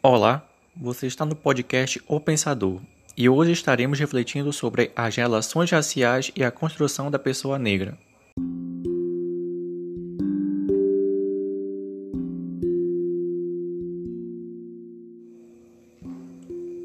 Olá, 0.00 0.48
você 0.76 1.08
está 1.08 1.26
no 1.26 1.34
podcast 1.34 2.00
O 2.06 2.20
Pensador 2.20 2.80
e 3.16 3.28
hoje 3.28 3.50
estaremos 3.50 3.98
refletindo 3.98 4.52
sobre 4.52 4.92
as 4.94 5.16
relações 5.16 5.72
raciais 5.72 6.30
e 6.36 6.44
a 6.44 6.52
construção 6.52 7.10
da 7.10 7.18
pessoa 7.18 7.58
negra. 7.58 7.98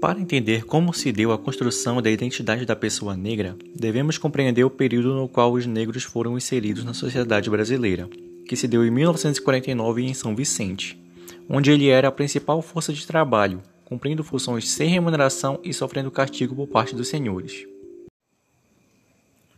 Para 0.00 0.18
entender 0.18 0.64
como 0.64 0.94
se 0.94 1.12
deu 1.12 1.30
a 1.30 1.36
construção 1.36 2.00
da 2.00 2.10
identidade 2.10 2.64
da 2.64 2.74
pessoa 2.74 3.14
negra, 3.14 3.54
devemos 3.76 4.16
compreender 4.16 4.64
o 4.64 4.70
período 4.70 5.14
no 5.14 5.28
qual 5.28 5.52
os 5.52 5.66
negros 5.66 6.04
foram 6.04 6.38
inseridos 6.38 6.84
na 6.84 6.94
sociedade 6.94 7.50
brasileira, 7.50 8.08
que 8.48 8.56
se 8.56 8.66
deu 8.66 8.82
em 8.82 8.90
1949 8.90 10.02
em 10.02 10.14
São 10.14 10.34
Vicente 10.34 11.03
onde 11.48 11.70
ele 11.70 11.88
era 11.88 12.08
a 12.08 12.12
principal 12.12 12.60
força 12.62 12.92
de 12.92 13.06
trabalho, 13.06 13.62
cumprindo 13.84 14.24
funções 14.24 14.68
sem 14.68 14.88
remuneração 14.88 15.60
e 15.62 15.72
sofrendo 15.72 16.10
castigo 16.10 16.54
por 16.54 16.66
parte 16.66 16.94
dos 16.94 17.08
senhores. 17.08 17.66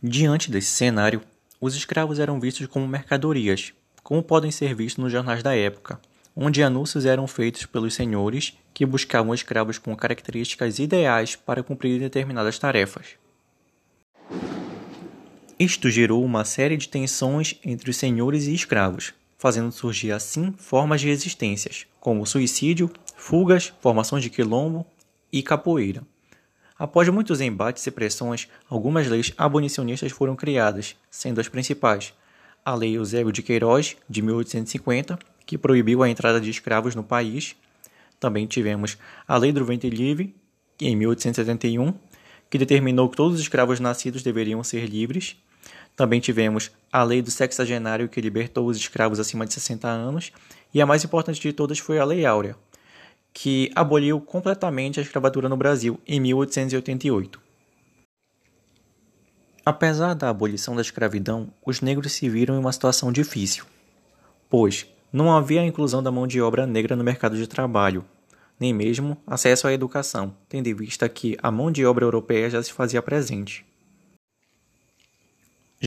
Diante 0.01 0.51
desse 0.51 0.69
cenário, 0.69 1.21
os 1.59 1.75
escravos 1.75 2.19
eram 2.19 2.39
vistos 2.39 2.67
como 2.67 2.87
mercadorias, 2.87 3.73
como 4.03 4.21
podem 4.21 4.51
ser 4.51 4.75
vistos 4.75 5.03
nos 5.03 5.11
jornais 5.11 5.41
da 5.41 5.55
época, 5.55 5.99
onde 6.35 6.61
anúncios 6.61 7.05
eram 7.05 7.25
feitos 7.25 7.65
pelos 7.65 7.95
senhores 7.95 8.53
que 8.73 8.85
buscavam 8.85 9.33
escravos 9.33 9.79
com 9.79 9.95
características 9.95 10.77
ideais 10.77 11.35
para 11.35 11.63
cumprir 11.63 11.99
determinadas 11.99 12.59
tarefas. 12.59 13.15
Isto 15.59 15.89
gerou 15.89 16.23
uma 16.23 16.45
série 16.45 16.77
de 16.77 16.87
tensões 16.87 17.55
entre 17.65 17.89
os 17.89 17.97
senhores 17.97 18.45
e 18.45 18.53
escravos, 18.53 19.15
fazendo 19.37 19.71
surgir 19.71 20.11
assim 20.11 20.53
formas 20.57 21.01
de 21.01 21.07
resistências, 21.07 21.85
como 21.99 22.25
suicídio, 22.25 22.91
fugas, 23.15 23.73
formações 23.79 24.23
de 24.23 24.29
quilombo 24.29 24.85
e 25.31 25.43
capoeira. 25.43 26.01
Após 26.77 27.09
muitos 27.09 27.41
embates 27.41 27.85
e 27.87 27.91
pressões, 27.91 28.47
algumas 28.69 29.07
leis 29.07 29.33
abolicionistas 29.37 30.11
foram 30.11 30.35
criadas, 30.35 30.95
sendo 31.09 31.41
as 31.41 31.47
principais 31.47 32.13
a 32.67 32.75
Lei 32.75 32.97
Eusébio 32.97 33.31
de 33.31 33.41
Queiroz, 33.41 33.95
de 34.09 34.21
1850, 34.21 35.17
que 35.45 35.57
proibiu 35.57 36.03
a 36.03 36.09
entrada 36.09 36.41
de 36.41 36.49
escravos 36.49 36.95
no 36.95 37.03
país. 37.03 37.55
Também 38.19 38.45
tivemos 38.45 38.97
a 39.25 39.37
Lei 39.37 39.53
do 39.53 39.63
Ventre 39.63 39.89
Livre, 39.89 40.35
em 40.81 40.93
1871, 40.93 41.93
que 42.49 42.57
determinou 42.57 43.07
que 43.07 43.15
todos 43.15 43.35
os 43.35 43.39
escravos 43.39 43.79
nascidos 43.79 44.21
deveriam 44.21 44.61
ser 44.65 44.85
livres. 44.85 45.37
Também 45.97 46.19
tivemos 46.19 46.69
a 46.93 47.01
lei 47.01 47.23
do 47.23 47.31
sexagenário 47.31 48.07
que 48.07 48.21
libertou 48.21 48.67
os 48.67 48.77
escravos 48.77 49.19
acima 49.19 49.47
de 49.47 49.55
60 49.55 49.87
anos, 49.87 50.31
e 50.71 50.79
a 50.79 50.85
mais 50.85 51.03
importante 51.03 51.41
de 51.41 51.51
todas 51.51 51.79
foi 51.79 51.97
a 51.97 52.05
Lei 52.05 52.23
Áurea, 52.23 52.55
que 53.33 53.71
aboliu 53.73 54.21
completamente 54.21 54.99
a 54.99 55.03
escravatura 55.03 55.49
no 55.49 55.57
Brasil 55.57 55.99
em 56.05 56.19
1888. 56.19 57.41
Apesar 59.65 60.13
da 60.13 60.29
abolição 60.29 60.75
da 60.75 60.83
escravidão, 60.83 61.51
os 61.65 61.81
negros 61.81 62.11
se 62.11 62.29
viram 62.29 62.55
em 62.55 62.59
uma 62.59 62.71
situação 62.71 63.11
difícil, 63.11 63.65
pois 64.47 64.85
não 65.11 65.35
havia 65.35 65.61
a 65.61 65.65
inclusão 65.65 66.03
da 66.03 66.11
mão 66.11 66.27
de 66.27 66.39
obra 66.39 66.67
negra 66.67 66.95
no 66.95 67.03
mercado 67.03 67.35
de 67.35 67.47
trabalho, 67.47 68.05
nem 68.59 68.71
mesmo 68.71 69.17
acesso 69.25 69.67
à 69.67 69.73
educação, 69.73 70.35
tendo 70.47 70.67
em 70.67 70.75
vista 70.75 71.09
que 71.09 71.35
a 71.41 71.49
mão 71.49 71.71
de 71.71 71.83
obra 71.83 72.05
europeia 72.05 72.51
já 72.51 72.61
se 72.61 72.71
fazia 72.71 73.01
presente. 73.01 73.66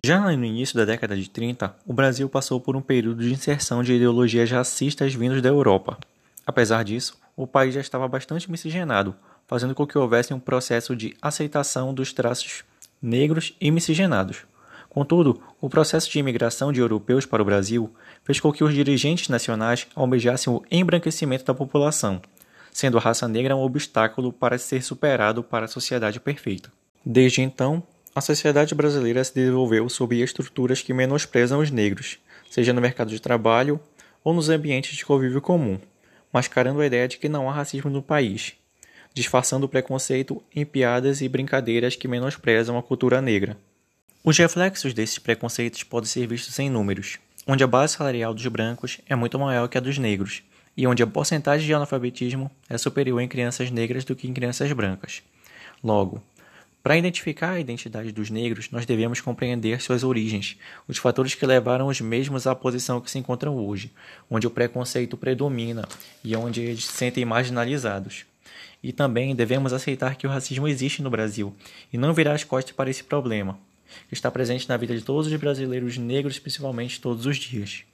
Já 0.04 0.20
no 0.20 0.30
início 0.30 0.76
da 0.76 0.84
década 0.84 1.16
de 1.16 1.28
30, 1.28 1.74
o 1.84 1.92
Brasil 1.92 2.28
passou 2.28 2.60
por 2.60 2.76
um 2.76 2.80
período 2.80 3.24
de 3.24 3.32
inserção 3.32 3.82
de 3.82 3.92
ideologias 3.92 4.48
racistas 4.48 5.12
vindas 5.14 5.42
da 5.42 5.48
Europa. 5.48 5.98
Apesar 6.46 6.84
disso, 6.84 7.18
o 7.36 7.44
país 7.44 7.74
já 7.74 7.80
estava 7.80 8.06
bastante 8.06 8.48
miscigenado, 8.48 9.16
fazendo 9.48 9.74
com 9.74 9.84
que 9.84 9.98
houvesse 9.98 10.32
um 10.32 10.38
processo 10.38 10.94
de 10.94 11.16
aceitação 11.20 11.92
dos 11.92 12.12
traços 12.12 12.62
negros 13.02 13.56
e 13.60 13.68
miscigenados. 13.72 14.44
Contudo, 14.88 15.42
o 15.60 15.68
processo 15.68 16.08
de 16.08 16.20
imigração 16.20 16.72
de 16.72 16.78
europeus 16.78 17.26
para 17.26 17.42
o 17.42 17.44
Brasil 17.44 17.92
fez 18.22 18.38
com 18.38 18.52
que 18.52 18.62
os 18.62 18.72
dirigentes 18.72 19.28
nacionais 19.28 19.88
almejassem 19.96 20.52
o 20.52 20.62
embranquecimento 20.70 21.44
da 21.44 21.54
população, 21.54 22.22
sendo 22.72 22.96
a 22.96 23.00
raça 23.00 23.26
negra 23.26 23.56
um 23.56 23.62
obstáculo 23.62 24.32
para 24.32 24.56
ser 24.56 24.82
superado 24.82 25.42
para 25.42 25.64
a 25.64 25.68
sociedade 25.68 26.20
perfeita. 26.20 26.70
Desde 27.04 27.42
então, 27.42 27.82
a 28.14 28.20
sociedade 28.20 28.74
brasileira 28.74 29.22
se 29.22 29.34
desenvolveu 29.34 29.88
sob 29.88 30.20
estruturas 30.20 30.82
que 30.82 30.92
menosprezam 30.92 31.60
os 31.60 31.70
negros, 31.70 32.18
seja 32.50 32.72
no 32.72 32.80
mercado 32.80 33.10
de 33.10 33.20
trabalho 33.20 33.80
ou 34.24 34.34
nos 34.34 34.48
ambientes 34.48 34.96
de 34.96 35.04
convívio 35.04 35.40
comum, 35.40 35.78
mascarando 36.32 36.80
a 36.80 36.86
ideia 36.86 37.06
de 37.06 37.18
que 37.18 37.28
não 37.28 37.48
há 37.48 37.52
racismo 37.52 37.90
no 37.90 38.02
país, 38.02 38.54
disfarçando 39.14 39.66
o 39.66 39.68
preconceito 39.68 40.42
em 40.54 40.64
piadas 40.64 41.20
e 41.20 41.28
brincadeiras 41.28 41.96
que 41.96 42.08
menosprezam 42.08 42.76
a 42.76 42.82
cultura 42.82 43.20
negra. 43.20 43.56
Os 44.24 44.36
reflexos 44.36 44.92
desses 44.92 45.18
preconceitos 45.18 45.82
podem 45.82 46.08
ser 46.08 46.26
vistos 46.26 46.58
em 46.58 46.68
números, 46.68 47.18
onde 47.46 47.64
a 47.64 47.66
base 47.66 47.94
salarial 47.94 48.34
dos 48.34 48.46
brancos 48.48 49.00
é 49.08 49.14
muito 49.14 49.38
maior 49.38 49.68
que 49.68 49.78
a 49.78 49.80
dos 49.80 49.98
negros, 49.98 50.42
e 50.76 50.86
onde 50.86 51.02
a 51.02 51.06
porcentagem 51.06 51.66
de 51.66 51.74
analfabetismo 51.74 52.50
é 52.68 52.76
superior 52.76 53.20
em 53.20 53.28
crianças 53.28 53.70
negras 53.70 54.04
do 54.04 54.14
que 54.14 54.28
em 54.28 54.34
crianças 54.34 54.70
brancas. 54.72 55.22
Logo, 55.82 56.22
para 56.82 56.96
identificar 56.96 57.50
a 57.50 57.60
identidade 57.60 58.10
dos 58.10 58.30
negros, 58.30 58.70
nós 58.70 58.86
devemos 58.86 59.20
compreender 59.20 59.82
suas 59.82 60.02
origens, 60.02 60.56
os 60.88 60.96
fatores 60.96 61.34
que 61.34 61.44
levaram 61.44 61.88
os 61.88 62.00
mesmos 62.00 62.46
à 62.46 62.54
posição 62.54 63.02
que 63.02 63.10
se 63.10 63.18
encontram 63.18 63.54
hoje, 63.54 63.92
onde 64.30 64.46
o 64.46 64.50
preconceito 64.50 65.14
predomina 65.14 65.86
e 66.24 66.34
onde 66.34 66.62
eles 66.62 66.86
se 66.86 66.92
sentem 66.92 67.24
marginalizados. 67.24 68.24
E 68.82 68.92
também 68.92 69.34
devemos 69.34 69.74
aceitar 69.74 70.16
que 70.16 70.26
o 70.26 70.30
racismo 70.30 70.66
existe 70.66 71.02
no 71.02 71.10
Brasil 71.10 71.54
e 71.92 71.98
não 71.98 72.14
virar 72.14 72.32
as 72.32 72.44
costas 72.44 72.74
para 72.74 72.88
esse 72.88 73.04
problema, 73.04 73.58
que 74.08 74.14
está 74.14 74.30
presente 74.30 74.66
na 74.66 74.78
vida 74.78 74.96
de 74.96 75.02
todos 75.02 75.30
os 75.30 75.38
brasileiros 75.38 75.98
negros, 75.98 76.38
principalmente 76.38 76.98
todos 76.98 77.26
os 77.26 77.36
dias. 77.36 77.84